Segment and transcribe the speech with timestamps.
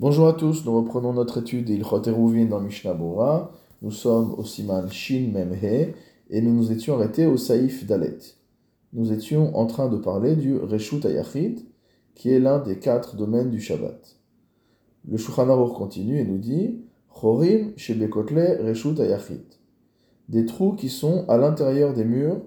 [0.00, 3.52] Bonjour à tous, nous reprenons notre étude d'Ilchot Eruvin dans Mishnah Bora.
[3.82, 5.92] Nous sommes au Siman Shin Memhe
[6.30, 8.16] et nous nous étions arrêtés au Saïf Dalet.
[8.94, 11.60] Nous étions en train de parler du Reshut Ayachid,
[12.14, 14.16] qui est l'un des quatre domaines du Shabbat.
[15.06, 16.80] Le Shulchan continue et nous dit
[17.10, 19.44] Chorim Shebekotle Reshut Ayachid.
[20.30, 22.40] Des trous qui sont à l'intérieur des murs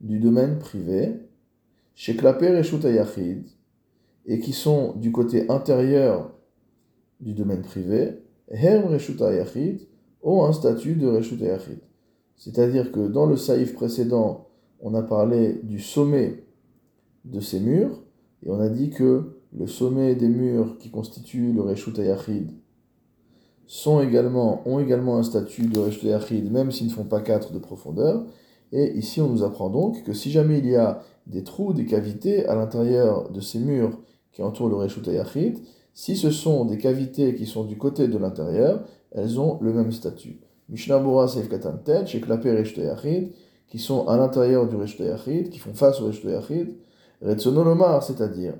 [0.00, 1.16] du domaine privé,
[1.96, 3.48] Sheklape Reshut Ayachid,
[4.24, 6.30] et qui sont du côté intérieur
[7.22, 8.18] du domaine privé,
[8.48, 9.80] Herm Reshuta Yachid,
[10.22, 11.80] ont un statut de Reshuta Yachid.
[12.36, 14.48] C'est-à-dire que dans le saïf précédent,
[14.80, 16.44] on a parlé du sommet
[17.24, 18.02] de ces murs,
[18.44, 22.50] et on a dit que le sommet des murs qui constituent le Reshuta Yachid
[23.66, 27.52] sont également, ont également un statut de Reshuta Yachid, même s'ils ne font pas 4
[27.52, 28.24] de profondeur.
[28.72, 31.86] Et ici, on nous apprend donc que si jamais il y a des trous, des
[31.86, 33.98] cavités à l'intérieur de ces murs
[34.32, 35.58] qui entourent le Reshuta Yachid,
[35.94, 39.92] si ce sont des cavités qui sont du côté de l'intérieur, elles ont le même
[39.92, 40.40] statut.
[40.68, 42.04] Mishnah Bora Seif Katan Tet,
[43.68, 45.02] qui sont à l'intérieur du Reshte
[45.50, 46.76] qui font face au Reshte Yachid,
[47.20, 48.54] Retsonolomar, c'est-à-dire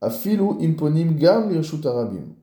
[0.00, 2.34] Afilu imponim gam lirshut arabim.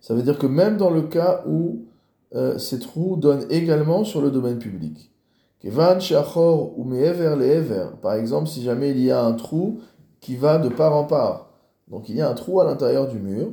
[0.00, 1.86] Ça veut dire que même dans le cas où
[2.34, 5.12] euh, ces trous donnent également sur le domaine public.
[5.60, 7.86] Kevan sheachor ou me'ever le'ever.
[8.00, 9.80] Par exemple, si jamais il y a un trou
[10.20, 11.51] qui va de part en part.
[11.92, 13.52] Donc il y a un trou à l'intérieur du mur.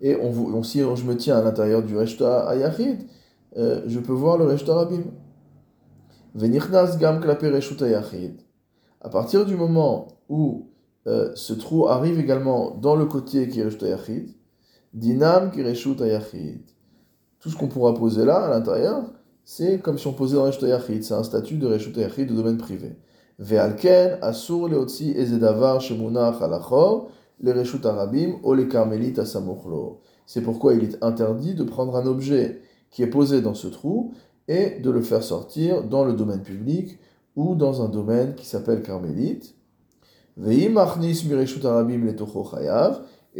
[0.00, 3.00] Et on, si je me tiens à l'intérieur du Reshta Ayachid,
[3.56, 5.02] euh, je peux voir le Reshta Rabim.
[6.34, 8.40] Venirnas gam Ayachid.
[9.00, 10.68] À partir du moment où
[11.06, 14.28] euh, ce trou arrive également dans le côté qui est Reshta Ayachid,
[14.92, 16.60] dinam Reshut Ayachid.
[17.40, 19.04] Tout ce qu'on pourra poser là, à l'intérieur,
[19.44, 21.02] c'est comme si on posait dans Reshta Ayachid.
[21.02, 22.98] C'est un statut de Reshut Ayachid de domaine privé.
[23.38, 27.08] Ve'alken asur leotzi ezedavar shemunach alachor
[27.40, 30.00] les Reshut Arabim ou les Carmélites à Samochlo.
[30.26, 34.12] C'est pourquoi il est interdit de prendre un objet qui est posé dans ce trou
[34.48, 36.98] et de le faire sortir dans le domaine public
[37.36, 39.54] ou dans un domaine qui s'appelle Carmélite.
[40.36, 40.68] Et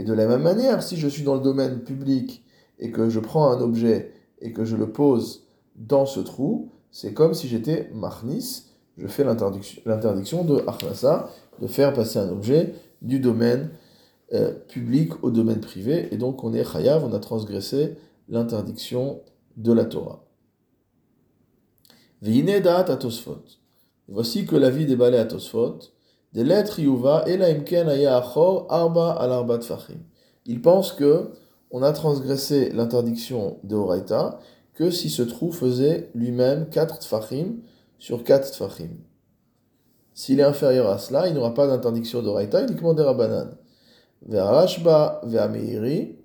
[0.04, 2.44] de la même manière, si je suis dans le domaine public
[2.78, 5.46] et que je prends un objet et que je le pose
[5.76, 8.64] dans ce trou, c'est comme si j'étais Marnis,
[8.96, 11.30] je fais l'interdiction de Achlasa,
[11.60, 13.70] de faire passer un objet du domaine
[14.32, 17.96] euh, public au domaine privé, et donc on est chayav, on a transgressé
[18.28, 19.22] l'interdiction
[19.56, 20.24] de la Torah.
[24.08, 25.78] Voici que la vie des balais à Tosfot,
[26.32, 27.24] des lettres Yuva
[28.68, 29.58] arba al arba
[30.46, 31.30] Il pense que
[31.70, 34.38] on a transgressé l'interdiction de Horaïta
[34.74, 37.56] que si ce trou faisait lui-même 4 tfachim
[37.98, 38.90] sur 4 tfachim.
[40.14, 43.50] S'il est inférieur à cela, il n'aura pas d'interdiction d'Oraïta, uniquement des Rabbanan.
[44.26, 46.16] Ve'arashba ve'ameiri,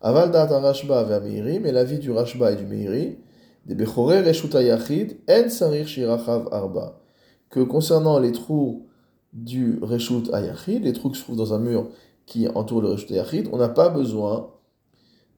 [0.00, 3.18] aval dat arashba ve'ameiri, mais l'avis du Rashba et du Meiri,
[3.66, 7.00] des Bechore Reshuta Yachid, en sarir shirachav arba.
[7.48, 8.86] Que concernant les trous
[9.32, 11.88] du Reshut Ayachid, les trous qui se trouvent dans un mur
[12.26, 14.50] qui entoure le Reshut Ayachid, on n'a pas besoin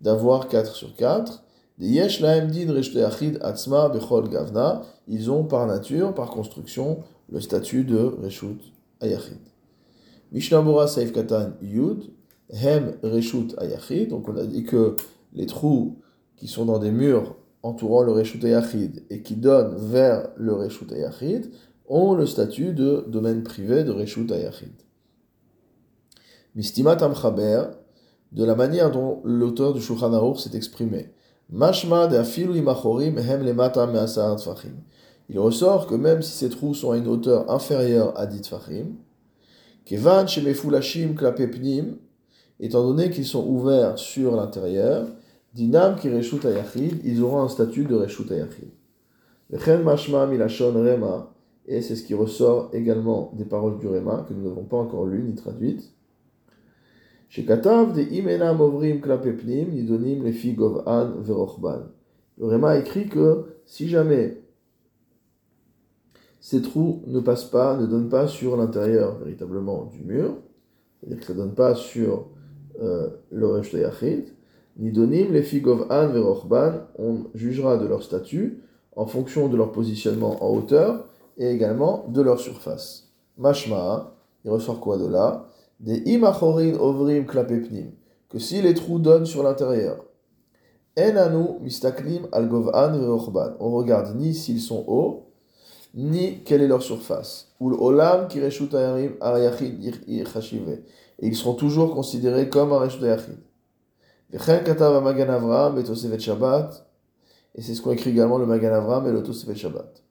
[0.01, 1.45] d'avoir 4 sur 4.
[1.79, 7.03] Des Yesh Laem Din Reshut Ayachid Atzma Bechol Gavna, ils ont par nature, par construction,
[7.29, 8.61] le statut de Reshut
[9.01, 9.39] Ayachid.
[10.33, 12.11] Mishnah Saif Katan Yud,
[12.51, 14.09] Hem Reshut Ayachid.
[14.09, 14.97] Donc on a dit que
[15.33, 15.99] les trous
[16.37, 20.93] qui sont dans des murs entourant le Reshut Ayachid et qui donnent vers le Reshut
[20.93, 21.51] Ayachid
[21.89, 24.73] ont le statut de domaine privé de Reshut Ayachid.
[26.55, 27.65] Mistimat Amchaber,
[28.33, 31.11] de la manière dont l'auteur du Shulchan Aruch s'est exprimé.
[31.51, 34.83] Mashma de afilu imachorim hem lemata me'asar tfachim.
[35.29, 38.97] Il ressort que même si ces trous sont à une hauteur inférieure à 10 tfachim,
[39.87, 41.99] Kevan shemefulashim klapepnim,
[42.59, 45.07] étant donné qu'ils sont ouverts sur l'intérieur,
[45.55, 48.69] dinam ki reshut ayachid, ils auront un statut de reshut ayachid.
[49.49, 51.33] Vechen mashma milashon rema,
[51.67, 55.07] et c'est ce qui ressort également des paroles du rema, que nous n'avons pas encore
[55.07, 55.93] lues ni traduites.
[57.29, 61.93] Shekatav de imenam ovrim klapepnim, nidonim lefi govan verochban.
[62.39, 64.43] Le rema écrit que si jamais
[66.47, 70.37] ces trous ne passent pas, ne donnent pas sur l'intérieur véritablement du mur,
[71.01, 72.29] c'est-à-dire que ça ne donne pas sur
[72.81, 74.27] euh, le Resh Yachid,
[74.77, 76.09] ni donim les figov an
[77.01, 78.63] on jugera de leur statut
[78.95, 83.09] en fonction de leur positionnement en hauteur et également de leur surface.
[83.37, 84.15] Mashma,
[84.45, 85.49] il ressort quoi de là?
[85.81, 87.91] Des imachorin ovrim klapepnim,
[88.29, 90.05] que si les trous donnent sur l'intérieur,
[90.97, 95.26] enanu mistaklim al on regarde ni s'ils sont hauts,
[95.97, 97.49] ni quelle est leur surface.
[97.59, 98.71] Ou l'olam ki reshut
[101.19, 103.39] et ils seront toujours considérés comme un Reshut Ayachid.
[104.33, 106.87] Magan Avram et Shabbat,
[107.55, 110.03] et c'est ce qu'ont écrit également le Magan Avram et le Tosevet Shabbat.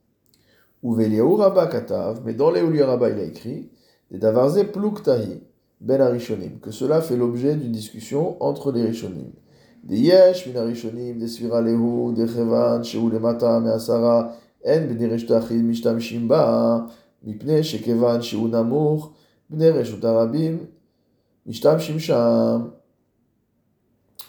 [0.81, 0.95] Ou
[1.35, 3.69] Rabba Katav, mais dans les Rabba il a écrit,
[4.11, 5.41] des Davarze Pluktahi,
[5.81, 9.31] Ben Arishonim, que cela fait l'objet d'une discussion entre les Rishonim.
[9.83, 14.33] Des Yesh, Min Arishonim, des Svira Lehu, des Chevan, Shehu Lemata, Measara,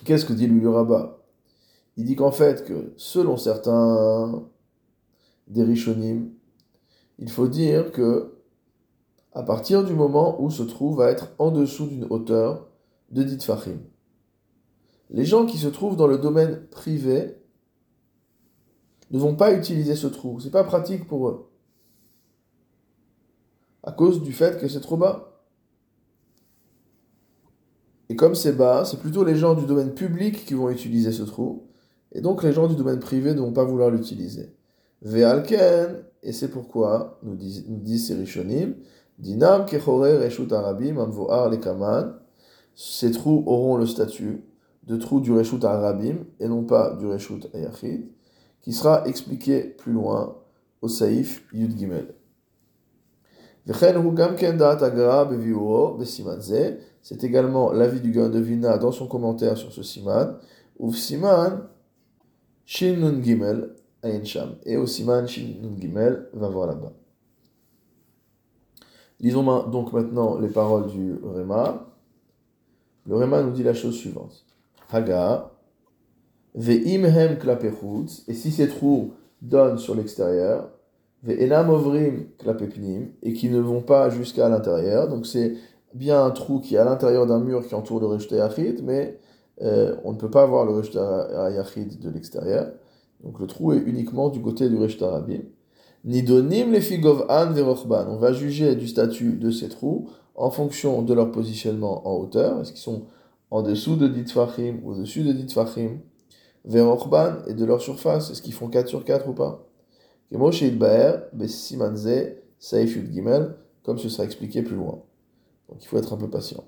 [0.05, 1.19] Qu'est-ce que dit le Rabba?
[1.97, 4.45] Il dit qu'en fait, que selon certains
[5.49, 6.31] des Rishonim,
[7.19, 8.35] il faut dire que
[9.33, 12.69] à partir du moment où se trouve à être en dessous d'une hauteur
[13.11, 13.81] de dit Fahim.
[15.11, 17.37] Les gens qui se trouvent dans le domaine privé
[19.11, 20.41] ne vont pas utiliser ce trou.
[20.41, 21.51] C'est pas pratique pour eux.
[23.83, 25.45] À cause du fait que c'est trop bas.
[28.09, 31.23] Et comme c'est bas, c'est plutôt les gens du domaine public qui vont utiliser ce
[31.23, 31.67] trou.
[32.13, 34.55] Et donc les gens du domaine privé ne vont pas vouloir l'utiliser.
[35.03, 38.75] Ve'alken, et c'est pourquoi, nous disent, nous disent ces Rishonim,
[39.19, 42.15] Dinam kechore reshut arabim amvoar lekaman,
[42.75, 44.45] ces trous auront le statut
[44.85, 48.09] de trous du reshut arabim et non pas du reshut ayachid,
[48.63, 50.37] qui sera expliqué plus loin
[50.83, 52.15] au saif yud gimel.
[57.03, 60.39] C'est également l'avis du Gaon de Vina dans son commentaire sur ce siman.
[60.79, 61.69] Uf siman,
[62.65, 63.77] shin gimel,
[64.65, 66.93] et au Siman Shin Gimel, va voir là-bas.
[69.21, 71.87] Lisons donc maintenant les paroles du Réma.
[73.07, 74.45] Le Réma nous dit la chose suivante.
[74.93, 75.53] Haga,
[76.57, 79.13] ve'imhem klapechutz, et si ces trous
[79.43, 80.71] donnent sur l'extérieur,
[81.23, 85.55] ve'enam ovrim klapepnim, et qui ne vont pas jusqu'à l'intérieur, donc c'est
[85.95, 89.19] bien un trou qui est à l'intérieur d'un mur qui entoure le Reshte Yachid, mais
[89.63, 92.73] euh, on ne peut pas voir le Reshte Yachid de l'extérieur.
[93.25, 95.41] Donc le trou est uniquement du côté du Resh Tarabim.
[96.05, 98.07] Nidonim les figov an verochban.
[98.09, 102.61] On va juger du statut de ces trous en fonction de leur positionnement en hauteur.
[102.61, 103.07] Est-ce qu'ils sont
[103.51, 105.99] en dessous de Ditfachim ou au-dessus de Ditfachim?
[106.67, 108.31] Verochban et de leur surface.
[108.31, 109.67] Est-ce qu'ils font 4 sur 4 ou pas?
[113.85, 115.03] Comme ce sera expliqué plus loin.
[115.69, 116.65] Donc il faut être un peu patient.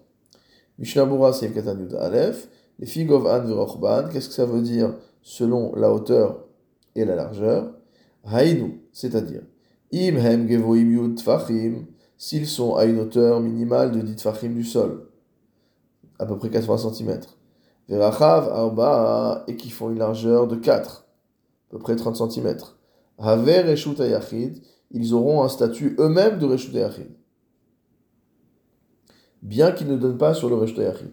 [0.78, 2.48] Mishnah Seif Katan Aleph.
[2.78, 6.44] Les figov an qu'est-ce que ça veut dire selon la hauteur
[6.94, 7.74] et la largeur?
[8.24, 9.42] Haïnu, c'est-à-dire,
[9.92, 11.14] im hem gevoim
[12.16, 15.08] s'ils sont à une hauteur minimale de 10 tfachim du sol,
[16.18, 17.20] à peu près 80 cm.
[17.88, 21.06] Verachav arba, et qui font une largeur de 4,
[21.68, 22.56] à peu près 30 cm.
[23.18, 27.10] Haver reshut ayachid, ils auront un statut eux-mêmes de reshut ayachid.
[29.42, 31.12] Bien qu'ils ne donnent pas sur le reshut ayachid.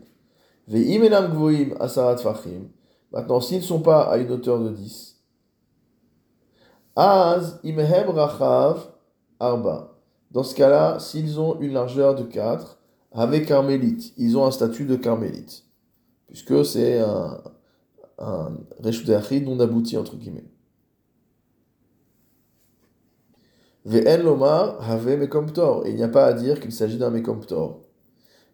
[0.68, 2.70] Ve'im enam gvoim asarat tfachim,
[3.12, 5.16] Maintenant, s'ils ne sont pas à une hauteur de 10,
[6.96, 8.88] Az imhem rachav
[9.40, 9.98] arba.
[10.32, 12.78] Dans ce cas-là, s'ils ont une largeur de 4,
[13.12, 15.64] avec carmélite, ils ont un statut de carmélite,
[16.36, 17.40] puisque c'est un,
[18.20, 18.52] un
[19.46, 20.44] non abouti, entre guillemets.
[23.86, 25.88] Ve'en lomar have mekomptor.
[25.88, 27.80] Et il n'y a pas à dire qu'il s'agit d'un mekomptor.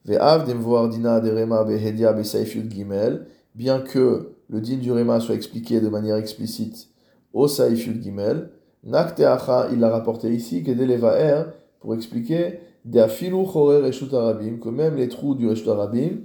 [0.06, 3.25] Ve'av demvoar dina derema behedia besaifyud gimel.
[3.56, 6.90] Bien que le din du Réma soit expliqué de manière explicite
[7.33, 8.52] au Saïfud Gimel,
[8.83, 11.45] Nakteacha, il l'a rapporté ici, que er
[11.80, 16.19] pour expliquer Deafilu Chorer Reshut Arabim, que même les trous du Reshut Arabim,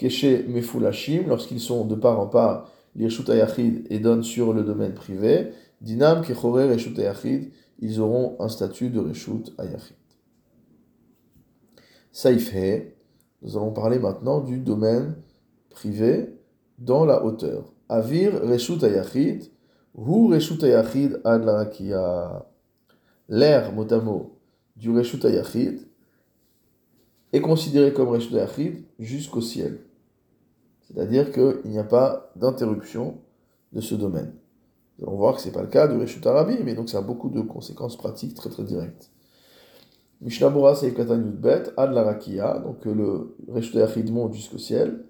[0.00, 4.62] Keshe Mefulashim, lorsqu'ils sont de part en part, les Reshut Ayachid et donnent sur le
[4.62, 5.50] domaine privé,
[5.82, 9.96] Dinam Kechorer Reshut Ayachid, ils auront un statut de Reshut Ayachid.
[12.12, 12.86] Saïfhe,
[13.42, 15.16] nous allons parler maintenant du domaine
[15.68, 16.34] privé
[16.78, 17.74] dans la hauteur.
[17.90, 19.50] Avir reshut ayachid,
[19.94, 22.46] hu reshut ayachid ad la
[23.28, 24.38] L'air motamo
[24.76, 25.86] du reshut ayachid
[27.34, 29.78] est considéré comme reshut ayachid jusqu'au ciel.
[30.92, 33.18] C'est-à-dire qu'il n'y a pas d'interruption
[33.72, 34.32] de ce domaine.
[34.98, 36.98] Nous allons voir que ce n'est pas le cas du reshut arabi, mais donc ça
[36.98, 39.10] a beaucoup de conséquences pratiques très très directes.
[40.20, 42.12] Mishnah Bora Seif Katan Bet, Ad la
[42.58, 45.04] donc le reshut ayachid monte jusqu'au ciel.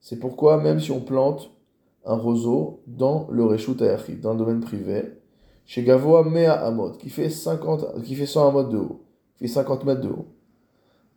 [0.00, 1.50] C'est pourquoi même si on plante
[2.06, 5.12] un roseau dans le Reshut Ayachid, dans le domaine privé,
[5.66, 9.04] chez Gavoa Mea Amot, qui fait, 50, qui fait 100 Amot de haut,
[9.36, 10.26] qui fait 50 mètres de haut.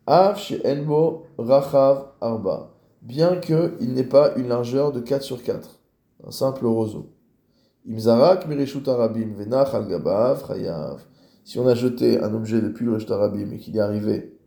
[0.08, 5.80] Enbo Rachav Arba, bien qu'il n'ait pas une largeur de 4 sur 4,
[6.26, 7.10] un simple roseau.
[7.90, 11.02] Imzarak Mireshut Arabim Venach Al Gabav Chayav.
[11.44, 14.38] Si on a jeté un objet depuis le Reshut Arabim et qu'il est arrivé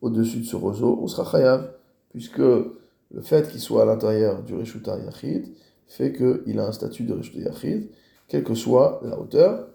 [0.00, 1.70] au-dessus de ce roseau, on sera chayav,
[2.10, 5.52] puisque le fait qu'il soit à l'intérieur du Reshuta Yachid
[5.86, 7.90] fait qu'il a un statut de Reshuta Yachid,
[8.28, 9.66] quelle que soit la hauteur.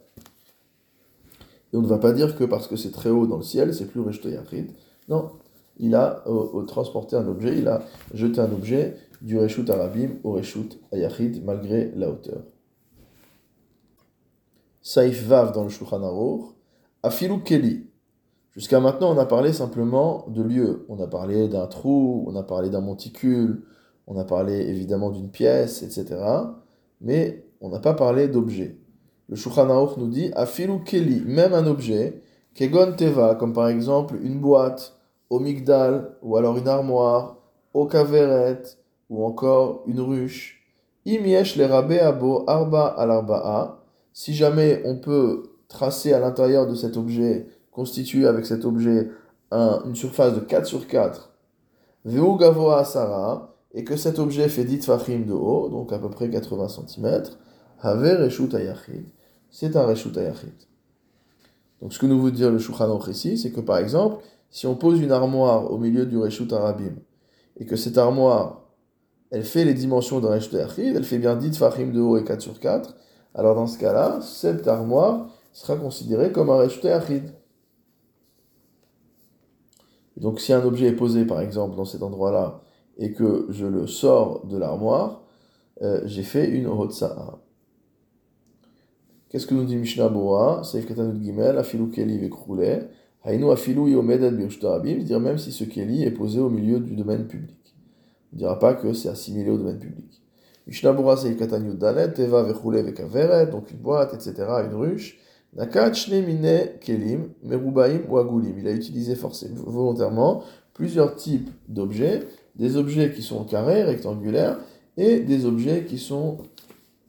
[1.73, 3.73] Et on ne va pas dire que parce que c'est très haut dans le ciel,
[3.73, 4.71] c'est plus Reshuta Yachid.
[5.07, 5.31] Non,
[5.77, 6.23] il a
[6.67, 7.81] transporté un objet, il a
[8.13, 12.43] jeté un objet du Reshut Arabim au Reshut Ayachid malgré la hauteur.
[14.81, 16.01] Saif Vav dans le Shulchan
[17.01, 17.87] Afilu Keli.
[18.51, 20.85] Jusqu'à maintenant, on a parlé simplement de lieu.
[20.89, 23.63] On a parlé d'un trou, on a parlé d'un monticule,
[24.07, 26.15] on a parlé évidemment d'une pièce, etc.
[27.01, 28.77] Mais on n'a pas parlé d'objet.
[29.27, 32.21] Le Shulchan nous dit Afilu Keli, même un objet,
[32.53, 34.94] Kegon Teva, comme par exemple une boîte,
[35.29, 37.37] au migdal, ou alors une armoire,
[37.73, 38.61] au kaveret,
[39.09, 40.63] ou encore une ruche.
[41.05, 43.83] Imiesh les rabé abo arba al arba'a.
[44.13, 49.09] Si jamais on peut tracer à l'intérieur de cet objet, constituer avec cet objet
[49.51, 51.31] une surface de 4 sur 4,
[52.05, 56.29] veu gavoa et que cet objet fait 10 fachim de haut, donc à peu près
[56.29, 57.23] 80 cm,
[57.81, 58.55] haver reshut.
[59.49, 60.17] C'est un reshut.
[61.81, 64.75] Donc ce que nous veut dire le Shulchan ici, c'est que par exemple, si on
[64.75, 66.95] pose une armoire au milieu du Reshut Arabim,
[67.57, 68.63] et que cette armoire,
[69.31, 72.23] elle fait les dimensions d'un Reshut Achid, elle fait bien 10 Fahim de haut et
[72.23, 72.95] 4 sur 4,
[73.33, 77.33] alors dans ce cas-là, cette armoire sera considérée comme un Reshut Achid.
[80.17, 82.61] Donc si un objet est posé par exemple dans cet endroit-là,
[82.97, 85.23] et que je le sors de l'armoire,
[85.81, 87.39] euh, j'ai fait une Hotsa'a.
[89.29, 92.17] Qu'est-ce que nous dit Mishnah Boa Saif Katanud Gimel, Afilou Keli
[93.25, 97.75] Vekroulé dire même si ce keli est posé au milieu du domaine public.
[98.31, 100.21] On ne dira pas que c'est assimilé au domaine public.
[100.67, 101.15] Mishnabura
[101.75, 105.19] Dalet, Teva Vekaveret, donc une boîte, etc., une ruche.
[105.53, 105.91] Nakat
[106.81, 108.59] Kelim, Merubaim ou Agulim.
[108.59, 112.23] Il a utilisé forcément, volontairement plusieurs types d'objets,
[112.55, 114.59] des objets qui sont carrés, rectangulaires,
[114.97, 116.39] et des objets qui sont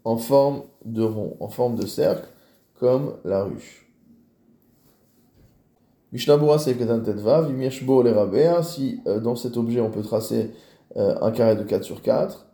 [0.04, 2.28] en forme de rond, en forme de cercle,
[2.78, 3.85] comme la ruche.
[6.12, 10.52] Mishnabura c'est Tetvav, Yimieshbo le Rabea, si euh, dans cet objet on peut tracer
[10.96, 12.46] euh, un carré de 4 sur 4.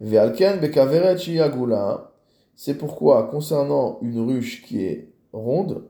[0.00, 2.12] Ve'alken bekaveret agula,
[2.54, 5.84] c'est pourquoi concernant une ruche qui est ronde,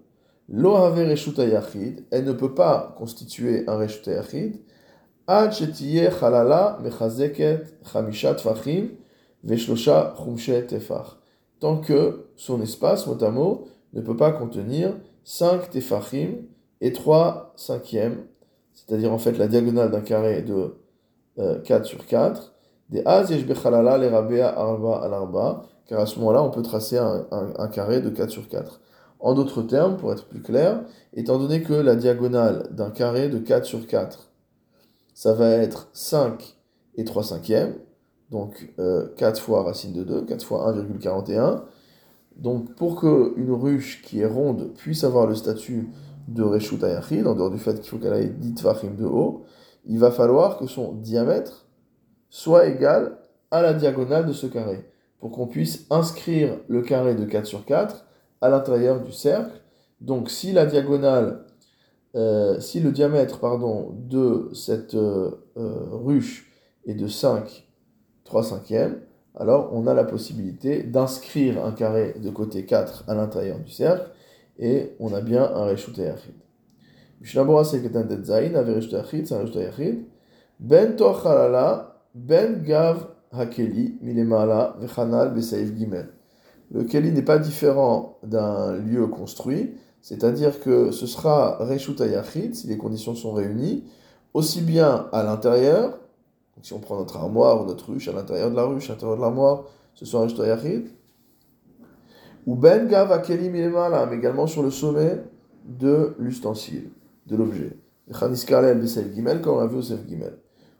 [0.48, 4.60] lo have yachid, elle ne peut pas constituer un reshuta yachid,
[5.26, 8.88] ad shetiye chalala mechazeket chamishat fachim
[9.44, 11.18] ve'shlosha chumshe tefach.
[11.60, 14.94] Tant que son espace, mot à mot, ne peut pas contenir
[15.24, 16.46] 5 tefachim,
[16.84, 18.26] et 3 cinquièmes,
[18.74, 20.76] c'est-à-dire en fait la diagonale d'un carré de
[21.64, 22.52] 4 euh, sur 4,
[22.90, 26.98] des az bechalala les rabea arba al arba, car à ce moment-là on peut tracer
[26.98, 28.82] un, un, carré de 4 sur 4.
[29.18, 30.82] En d'autres termes, pour être plus clair,
[31.14, 34.30] étant donné que la diagonale d'un carré de 4 sur 4,
[35.14, 36.54] ça va être 5
[36.96, 37.76] et 3 cinquièmes,
[38.30, 41.62] donc 4 euh, fois racine de 2, 4 fois 1,41.
[42.36, 45.88] Donc pour qu'une ruche qui est ronde puisse avoir le statut
[46.28, 49.44] de Reshut Ayachid, en dehors du fait qu'il faut qu'elle ait 10 Tvachim de haut,
[49.86, 51.66] il va falloir que son diamètre
[52.30, 53.18] soit égal
[53.50, 54.88] à la diagonale de ce carré,
[55.20, 58.04] pour qu'on puisse inscrire le carré de 4 sur 4
[58.40, 59.60] à l'intérieur du cercle.
[60.00, 61.44] Donc si la diagonale,
[62.16, 66.50] euh, si le diamètre pardon, de cette euh, euh, ruche
[66.86, 67.66] est de 5,
[68.24, 69.00] 3 cinquièmes,
[69.36, 74.10] alors on a la possibilité d'inscrire un carré de côté 4 à l'intérieur du cercle,
[74.58, 76.34] et on a bien un Reshut Yachid.
[77.22, 79.44] Seketan Tetzain, avait Yachid, c'est un.
[80.60, 86.08] Ben Tochalala, Ben Gav Hakeli, Milemala, Vechanal, Gimel.
[86.70, 92.66] Le Keli n'est pas différent d'un lieu construit, c'est-à-dire que ce sera Reshut Yachid, si
[92.66, 93.84] les conditions sont réunies,
[94.32, 95.98] aussi bien à l'intérieur,
[96.62, 99.16] si on prend notre armoire ou notre ruche, à l'intérieur de la ruche, à l'intérieur
[99.16, 100.88] de l'armoire, ce sera Reshut Yachid,
[102.46, 105.22] ou ben gav akeli milemala, mais également sur le sommet
[105.64, 106.90] de l'ustensile,
[107.26, 107.76] de l'objet.
[108.12, 110.00] Chaniskalel besef gimel, comme on l'a vu au sef.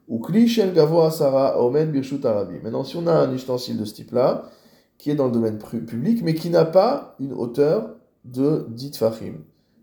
[0.09, 2.57] Ou omen birshut arabi.
[2.63, 4.51] Maintenant, si on a un ustensile de ce type-là,
[4.99, 9.35] qui est dans le domaine public, mais qui n'a pas une hauteur de 10 fachim.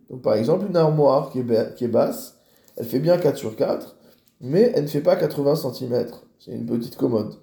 [0.10, 2.38] Donc par exemple, une armoire qui est, qui est basse,
[2.78, 3.96] elle fait bien 4 sur 4,
[4.42, 6.08] mais elle ne fait pas 80 cm.
[6.40, 7.36] C'est une petite commode.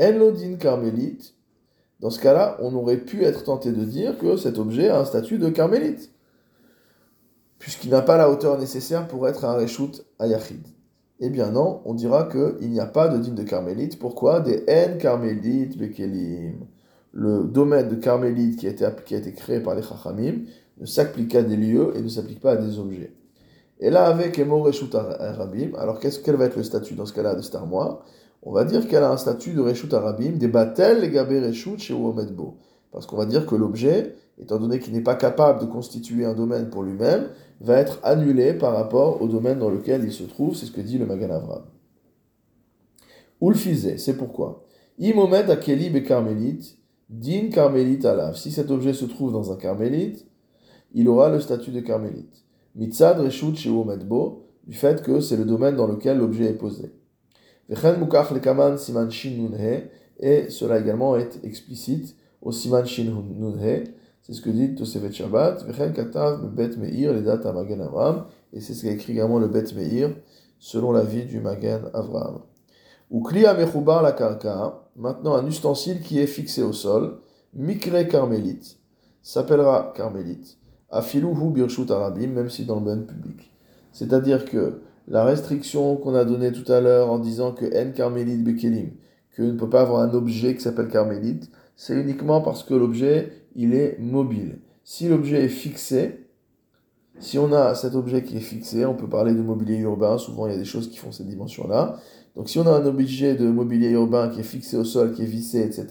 [0.00, 1.34] Enlodin carmélite,
[2.00, 5.04] dans ce cas-là, on aurait pu être tenté de dire que cet objet a un
[5.04, 6.10] statut de carmélite,
[7.58, 10.66] puisqu'il n'a pas la hauteur nécessaire pour être un reshoot ayachid.
[11.22, 13.98] Eh bien non, on dira qu'il n'y a pas de digne de carmélite.
[13.98, 14.40] Pourquoi?
[14.40, 16.64] Des N carmélites bekelim.
[17.12, 20.44] Le domaine de carmélite qui a été, qui créé par les chachamim
[20.78, 23.12] ne s'applique qu'à des lieux et ne s'applique pas à des objets.
[23.80, 27.12] Et là, avec Emo Reshut Arabim, alors qu'est-ce quel va être le statut dans ce
[27.12, 28.02] cas-là de cette armoire
[28.42, 31.92] On va dire qu'elle a un statut de Reshut Arabim, des Batel Gabé Reshut chez
[31.92, 32.56] Uomedbo.
[32.90, 36.34] Parce qu'on va dire que l'objet, étant donné qu'il n'est pas capable de constituer un
[36.34, 37.28] domaine pour lui-même,
[37.60, 40.80] va être annulé par rapport au domaine dans lequel il se trouve, c'est ce que
[40.80, 41.62] dit le Magan Avram.
[43.42, 44.64] Ulfizé, c'est pourquoi?
[44.98, 46.78] Imomed Akeli be carmélite,
[47.08, 48.36] din carmélite alav.
[48.36, 50.26] Si cet objet se trouve dans un carmélite,
[50.92, 52.44] il aura le statut de carmélite.
[52.74, 53.54] Mitzad reshut
[53.86, 56.92] medbo, du fait que c'est le domaine dans lequel l'objet est posé.
[60.22, 63.14] Et cela également est explicite au siman shin
[64.22, 65.64] c'est ce que dit Tosevet Shabbat,
[68.52, 70.10] et c'est ce qu'a écrit également le bet meir,
[70.58, 72.40] selon la vie du Magen Avram.
[73.10, 77.18] Ou kliya mechubar la karka, maintenant un ustensile qui est fixé au sol,
[77.54, 78.78] mikre carmélite,
[79.22, 80.58] s'appellera carmélite.
[80.90, 83.50] Afiluhu birshut arabim, même si dans le domaine public.
[83.92, 88.44] C'est-à-dire que la restriction qu'on a donnée tout à l'heure en disant que en carmélite
[88.44, 88.92] bekelim,
[89.32, 93.32] que ne peut pas avoir un objet qui s'appelle carmélite, c'est uniquement parce que l'objet,
[93.56, 94.60] il est mobile.
[94.84, 96.26] Si l'objet est fixé,
[97.18, 100.46] si on a cet objet qui est fixé, on peut parler de mobilier urbain, souvent
[100.46, 101.98] il y a des choses qui font cette dimension-là.
[102.36, 105.22] Donc si on a un objet de mobilier urbain qui est fixé au sol, qui
[105.22, 105.86] est vissé, etc.,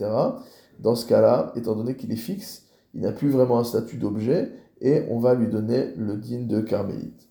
[0.80, 4.52] dans ce cas-là, étant donné qu'il est fixe, il n'a plus vraiment un statut d'objet
[4.80, 7.29] et on va lui donner le digne de carmélite.